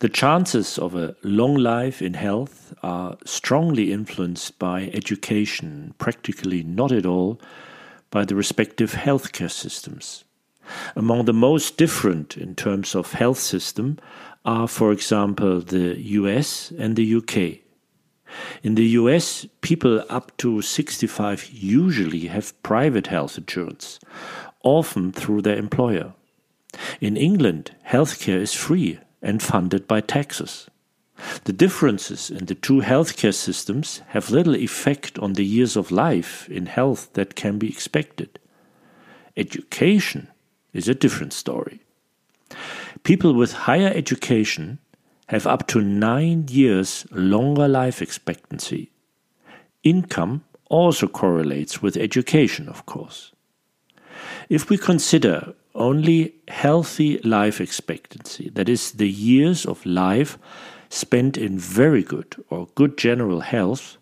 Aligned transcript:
The 0.00 0.08
chances 0.08 0.78
of 0.78 0.94
a 0.94 1.14
long 1.22 1.56
life 1.56 2.00
in 2.00 2.14
health 2.14 2.72
are 2.82 3.18
strongly 3.26 3.92
influenced 3.92 4.58
by 4.58 4.90
education, 4.94 5.92
practically 5.98 6.62
not 6.62 6.90
at 6.90 7.04
all 7.04 7.38
by 8.10 8.24
the 8.24 8.34
respective 8.34 8.92
healthcare 8.92 9.50
systems. 9.50 10.24
Among 10.96 11.26
the 11.26 11.34
most 11.34 11.76
different 11.76 12.38
in 12.38 12.54
terms 12.54 12.94
of 12.94 13.12
health 13.12 13.38
system 13.38 13.98
are, 14.42 14.66
for 14.66 14.90
example, 14.90 15.60
the 15.60 16.00
US 16.00 16.72
and 16.78 16.96
the 16.96 17.16
UK. 17.16 17.60
In 18.62 18.76
the 18.76 18.96
US, 19.00 19.44
people 19.60 20.02
up 20.08 20.34
to 20.38 20.62
65 20.62 21.50
usually 21.52 22.28
have 22.28 22.62
private 22.62 23.08
health 23.08 23.36
insurance, 23.36 24.00
often 24.62 25.12
through 25.12 25.42
their 25.42 25.58
employer. 25.58 26.14
In 27.02 27.18
England, 27.18 27.72
healthcare 27.86 28.40
is 28.40 28.54
free 28.54 28.98
and 29.22 29.42
funded 29.42 29.86
by 29.86 30.00
taxes. 30.00 30.68
The 31.44 31.52
differences 31.52 32.30
in 32.30 32.46
the 32.46 32.54
two 32.54 32.80
healthcare 32.80 33.34
systems 33.34 34.00
have 34.08 34.30
little 34.30 34.56
effect 34.56 35.18
on 35.18 35.34
the 35.34 35.44
years 35.44 35.76
of 35.76 35.90
life 35.90 36.48
in 36.48 36.66
health 36.66 37.12
that 37.12 37.34
can 37.34 37.58
be 37.58 37.68
expected. 37.68 38.38
Education 39.36 40.28
is 40.72 40.88
a 40.88 40.94
different 40.94 41.32
story. 41.32 41.80
People 43.02 43.34
with 43.34 43.52
higher 43.52 43.92
education 43.94 44.78
have 45.28 45.46
up 45.46 45.66
to 45.68 45.80
nine 45.80 46.46
years 46.48 47.06
longer 47.10 47.68
life 47.68 48.02
expectancy. 48.02 48.90
Income 49.82 50.44
also 50.68 51.06
correlates 51.06 51.80
with 51.80 51.96
education, 51.96 52.68
of 52.68 52.86
course. 52.86 53.32
If 54.48 54.68
we 54.68 54.76
consider 54.76 55.54
only 55.80 56.34
healthy 56.48 57.18
life 57.18 57.60
expectancy, 57.60 58.50
that 58.50 58.68
is, 58.68 58.92
the 58.92 59.08
years 59.08 59.66
of 59.66 59.84
life 59.86 60.38
spent 60.90 61.36
in 61.36 61.58
very 61.58 62.02
good 62.02 62.36
or 62.50 62.68
good 62.74 62.98
general 62.98 63.40
health, 63.40 63.96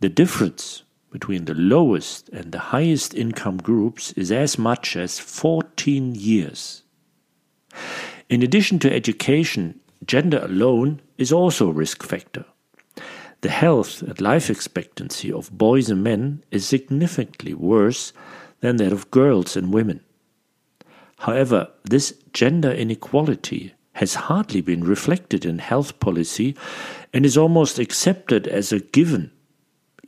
the 0.00 0.08
difference 0.08 0.82
between 1.10 1.44
the 1.44 1.54
lowest 1.54 2.28
and 2.30 2.50
the 2.50 2.58
highest 2.58 3.14
income 3.14 3.58
groups 3.58 4.12
is 4.12 4.32
as 4.32 4.58
much 4.58 4.96
as 4.96 5.18
14 5.18 6.14
years. 6.14 6.82
In 8.28 8.42
addition 8.42 8.78
to 8.80 8.92
education, 8.92 9.80
gender 10.04 10.38
alone 10.42 11.00
is 11.18 11.32
also 11.32 11.68
a 11.68 11.72
risk 11.72 12.02
factor. 12.02 12.44
The 13.42 13.50
health 13.50 14.02
and 14.02 14.20
life 14.20 14.50
expectancy 14.50 15.30
of 15.30 15.56
boys 15.56 15.90
and 15.90 16.02
men 16.02 16.42
is 16.50 16.66
significantly 16.66 17.54
worse 17.54 18.12
than 18.60 18.76
that 18.76 18.92
of 18.92 19.10
girls 19.10 19.56
and 19.56 19.72
women. 19.72 20.00
However, 21.22 21.68
this 21.84 22.14
gender 22.32 22.72
inequality 22.72 23.74
has 23.92 24.26
hardly 24.26 24.60
been 24.60 24.82
reflected 24.82 25.44
in 25.44 25.60
health 25.60 26.00
policy 26.00 26.56
and 27.12 27.24
is 27.24 27.36
almost 27.36 27.78
accepted 27.78 28.48
as 28.48 28.72
a 28.72 28.80
given, 28.80 29.30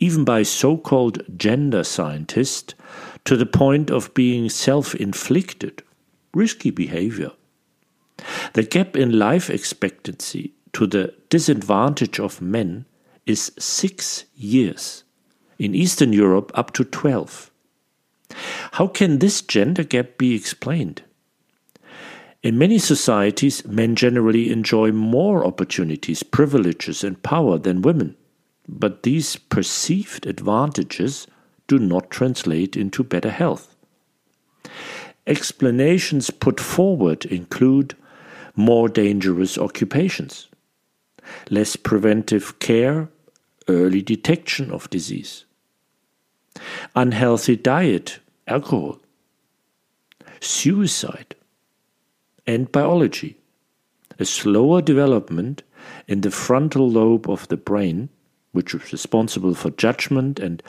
even 0.00 0.24
by 0.24 0.42
so 0.42 0.76
called 0.76 1.22
gender 1.36 1.84
scientists, 1.84 2.74
to 3.26 3.36
the 3.36 3.46
point 3.46 3.92
of 3.92 4.12
being 4.12 4.48
self 4.48 4.92
inflicted, 4.96 5.84
risky 6.34 6.70
behavior. 6.70 7.30
The 8.54 8.64
gap 8.64 8.96
in 8.96 9.16
life 9.16 9.48
expectancy 9.48 10.54
to 10.72 10.84
the 10.84 11.14
disadvantage 11.28 12.18
of 12.18 12.42
men 12.42 12.86
is 13.24 13.52
six 13.56 14.24
years, 14.34 15.04
in 15.60 15.76
Eastern 15.76 16.12
Europe, 16.12 16.50
up 16.56 16.72
to 16.72 16.82
12. 16.82 17.52
How 18.72 18.88
can 18.88 19.18
this 19.18 19.42
gender 19.42 19.84
gap 19.84 20.18
be 20.18 20.34
explained? 20.34 21.02
In 22.44 22.58
many 22.58 22.78
societies, 22.78 23.64
men 23.64 23.96
generally 23.96 24.52
enjoy 24.52 24.92
more 24.92 25.46
opportunities, 25.46 26.22
privileges, 26.22 27.02
and 27.02 27.22
power 27.22 27.56
than 27.56 27.80
women, 27.80 28.16
but 28.68 29.02
these 29.02 29.36
perceived 29.36 30.26
advantages 30.26 31.26
do 31.68 31.78
not 31.78 32.10
translate 32.10 32.76
into 32.76 33.02
better 33.02 33.30
health. 33.30 33.74
Explanations 35.26 36.28
put 36.28 36.60
forward 36.60 37.24
include 37.24 37.96
more 38.54 38.90
dangerous 38.90 39.56
occupations, 39.56 40.48
less 41.48 41.76
preventive 41.76 42.58
care, 42.58 43.08
early 43.68 44.02
detection 44.02 44.70
of 44.70 44.90
disease, 44.90 45.46
unhealthy 46.94 47.56
diet, 47.56 48.18
alcohol, 48.46 49.00
suicide, 50.40 51.34
and 52.46 52.70
biology. 52.70 53.36
A 54.18 54.24
slower 54.24 54.80
development 54.80 55.62
in 56.06 56.20
the 56.20 56.30
frontal 56.30 56.88
lobe 56.88 57.28
of 57.28 57.48
the 57.48 57.56
brain, 57.56 58.08
which 58.52 58.74
is 58.74 58.92
responsible 58.92 59.54
for 59.54 59.70
judgment 59.70 60.38
and 60.38 60.62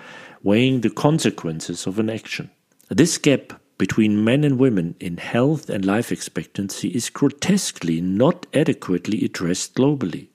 weighing 0.44 0.82
the 0.82 0.90
consequences 0.90 1.86
of 1.86 2.00
an 2.00 2.10
action. 2.10 2.50
This 2.90 3.18
gap 3.18 3.54
between 3.78 4.24
men 4.24 4.44
and 4.44 4.58
women 4.58 4.96
in 5.00 5.18
health 5.18 5.70
and 5.70 5.86
life 5.86 6.12
expectancy 6.12 6.90
is 6.90 7.10
grotesquely 7.10 8.00
not 8.00 8.46
adequately 8.54 9.24
addressed 9.26 9.76
globally. 9.76 10.30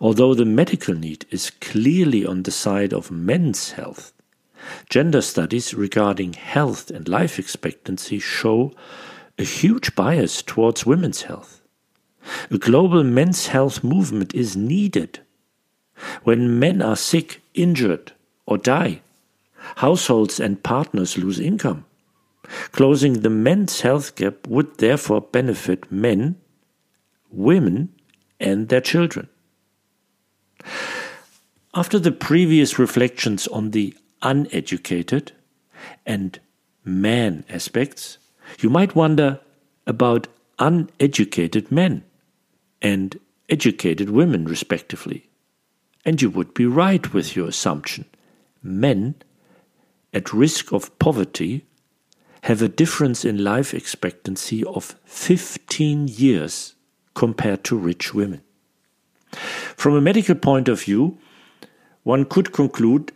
Although 0.00 0.34
the 0.34 0.44
medical 0.44 0.94
need 0.94 1.24
is 1.30 1.50
clearly 1.50 2.26
on 2.26 2.42
the 2.42 2.50
side 2.50 2.92
of 2.92 3.10
men's 3.10 3.72
health, 3.72 4.12
gender 4.90 5.22
studies 5.22 5.72
regarding 5.72 6.34
health 6.34 6.90
and 6.90 7.08
life 7.08 7.38
expectancy 7.38 8.18
show 8.18 8.72
a 9.42 9.44
huge 9.44 9.96
bias 9.96 10.40
towards 10.40 10.86
women's 10.86 11.22
health. 11.22 11.62
A 12.52 12.58
global 12.58 13.02
men's 13.02 13.48
health 13.48 13.82
movement 13.82 14.32
is 14.34 14.56
needed. 14.56 15.18
When 16.22 16.60
men 16.60 16.80
are 16.80 16.94
sick, 16.94 17.42
injured, 17.52 18.12
or 18.46 18.56
die, 18.56 19.02
households 19.76 20.38
and 20.38 20.62
partners 20.62 21.18
lose 21.18 21.40
income. 21.40 21.84
Closing 22.70 23.14
the 23.14 23.30
men's 23.30 23.80
health 23.80 24.14
gap 24.14 24.46
would 24.46 24.78
therefore 24.78 25.20
benefit 25.20 25.90
men, 25.90 26.36
women, 27.30 27.88
and 28.38 28.68
their 28.68 28.80
children. 28.80 29.28
After 31.74 31.98
the 31.98 32.12
previous 32.12 32.78
reflections 32.78 33.48
on 33.48 33.72
the 33.72 33.96
uneducated 34.22 35.32
and 36.06 36.38
man 36.84 37.44
aspects, 37.48 38.18
you 38.60 38.70
might 38.70 38.94
wonder 38.94 39.40
about 39.86 40.28
uneducated 40.58 41.70
men 41.70 42.04
and 42.80 43.18
educated 43.48 44.10
women, 44.10 44.44
respectively. 44.44 45.28
And 46.04 46.20
you 46.20 46.30
would 46.30 46.54
be 46.54 46.66
right 46.66 47.12
with 47.12 47.36
your 47.36 47.48
assumption. 47.48 48.06
Men 48.62 49.14
at 50.12 50.32
risk 50.32 50.72
of 50.72 50.96
poverty 50.98 51.64
have 52.42 52.60
a 52.60 52.68
difference 52.68 53.24
in 53.24 53.44
life 53.44 53.72
expectancy 53.72 54.64
of 54.64 54.96
15 55.04 56.08
years 56.08 56.74
compared 57.14 57.62
to 57.64 57.76
rich 57.76 58.12
women. 58.12 58.42
From 59.76 59.94
a 59.94 60.00
medical 60.00 60.34
point 60.34 60.68
of 60.68 60.82
view, 60.82 61.18
one 62.02 62.24
could 62.24 62.52
conclude 62.52 63.12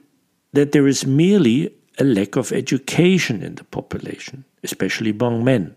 that 0.52 0.73
there 0.73 0.87
is 0.87 1.05
merely 1.05 1.75
a 1.98 2.04
lack 2.04 2.37
of 2.37 2.52
education 2.52 3.43
in 3.43 3.54
the 3.54 3.64
population, 3.64 4.44
especially 4.62 5.10
among 5.10 5.44
men, 5.44 5.75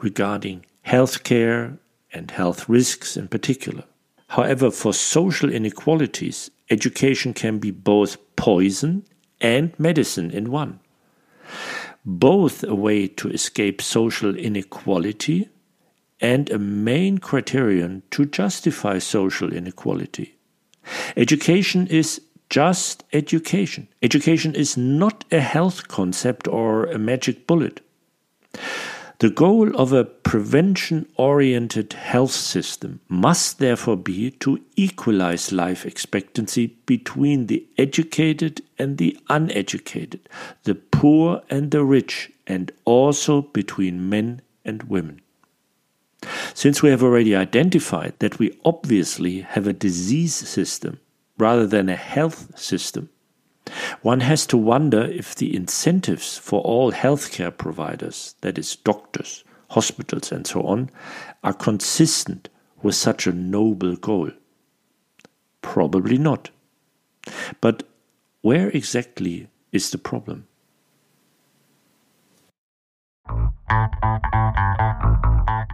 regarding 0.00 0.64
healthcare 0.86 1.78
and 2.12 2.30
health 2.30 2.68
risks 2.68 3.16
in 3.16 3.28
particular. 3.28 3.84
However, 4.28 4.70
for 4.70 4.92
social 4.92 5.50
inequalities, 5.50 6.50
education 6.70 7.34
can 7.34 7.58
be 7.58 7.70
both 7.70 8.16
poison 8.36 9.04
and 9.40 9.78
medicine 9.78 10.30
in 10.30 10.50
one. 10.50 10.80
Both 12.04 12.64
a 12.64 12.74
way 12.74 13.06
to 13.08 13.30
escape 13.30 13.80
social 13.80 14.34
inequality 14.36 15.48
and 16.20 16.50
a 16.50 16.58
main 16.58 17.18
criterion 17.18 18.02
to 18.10 18.24
justify 18.24 18.98
social 18.98 19.52
inequality. 19.52 20.36
Education 21.16 21.86
is 21.86 22.20
just 22.54 23.02
education. 23.12 23.88
Education 24.00 24.54
is 24.54 24.76
not 24.76 25.24
a 25.32 25.40
health 25.40 25.88
concept 25.88 26.46
or 26.46 26.84
a 26.84 26.98
magic 26.98 27.48
bullet. 27.48 27.80
The 29.18 29.30
goal 29.30 29.74
of 29.74 29.92
a 29.92 30.04
prevention 30.04 31.08
oriented 31.16 31.94
health 31.94 32.30
system 32.30 33.00
must 33.08 33.58
therefore 33.58 33.96
be 33.96 34.30
to 34.46 34.60
equalize 34.76 35.50
life 35.50 35.84
expectancy 35.84 36.76
between 36.86 37.48
the 37.48 37.66
educated 37.76 38.62
and 38.78 38.98
the 38.98 39.18
uneducated, 39.28 40.28
the 40.62 40.76
poor 40.76 41.42
and 41.50 41.72
the 41.72 41.82
rich, 41.82 42.30
and 42.46 42.70
also 42.84 43.42
between 43.42 44.08
men 44.08 44.42
and 44.64 44.84
women. 44.84 45.20
Since 46.54 46.82
we 46.82 46.90
have 46.90 47.02
already 47.02 47.34
identified 47.34 48.14
that 48.20 48.38
we 48.38 48.56
obviously 48.64 49.40
have 49.40 49.66
a 49.66 49.72
disease 49.72 50.36
system 50.36 51.00
rather 51.44 51.66
than 51.66 51.90
a 51.90 52.04
health 52.16 52.58
system, 52.58 53.10
one 54.00 54.20
has 54.20 54.46
to 54.46 54.56
wonder 54.56 55.02
if 55.02 55.34
the 55.34 55.54
incentives 55.54 56.38
for 56.38 56.62
all 56.62 56.90
healthcare 56.90 57.54
providers, 57.54 58.34
that 58.40 58.56
is, 58.56 58.76
doctors, 58.76 59.44
hospitals, 59.68 60.32
and 60.32 60.46
so 60.46 60.62
on, 60.62 60.88
are 61.42 61.52
consistent 61.52 62.48
with 62.82 62.94
such 62.94 63.26
a 63.26 63.32
noble 63.32 63.94
goal. 63.96 64.30
Probably 65.60 66.16
not. 66.16 66.48
But 67.60 67.82
where 68.40 68.70
exactly 68.70 69.48
is 69.70 69.90
the 69.90 69.98
problem? 69.98 70.46